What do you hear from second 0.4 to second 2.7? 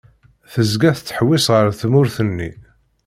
Tezga tettḥewwis ar tmurt-nni.